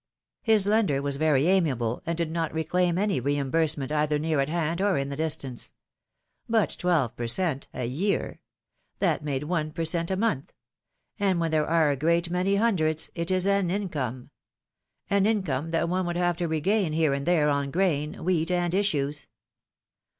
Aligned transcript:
His 0.41 0.65
lender 0.65 0.99
was 0.99 1.17
very 1.17 1.45
amiable, 1.45 2.01
and 2.07 2.17
did 2.17 2.31
not 2.31 2.51
reclaim 2.55 2.97
any 2.97 3.19
reimbursement 3.19 3.91
either 3.91 4.17
near 4.17 4.39
at 4.39 4.49
hand 4.49 4.81
or 4.81 4.97
in 4.97 5.09
the 5.09 5.15
distance; 5.15 5.73
but 6.49 6.75
twelve 6.79 7.15
per 7.15 7.27
cent, 7.27 7.67
a 7.71 7.85
year— 7.85 8.39
that 8.97 9.23
made 9.23 9.43
one 9.43 9.69
per 9.71 9.85
cent, 9.85 10.09
a 10.09 10.17
month— 10.17 10.53
and 11.19 11.39
when 11.39 11.51
there 11.51 11.67
are 11.67 11.91
a 11.91 11.95
great 11.95 12.31
many 12.31 12.55
hundreds, 12.55 13.11
it 13.13 13.29
is 13.29 13.45
an 13.45 13.69
income! 13.69 14.31
An 15.11 15.27
income 15.27 15.69
that 15.69 15.87
one 15.87 16.07
would 16.07 16.17
have 16.17 16.35
to 16.37 16.47
regain 16.47 16.93
here 16.93 17.13
and 17.13 17.27
there 17.27 17.49
on 17.49 17.69
grain, 17.69 18.23
wheat 18.25 18.49
and 18.49 18.73
issues. 18.73 19.27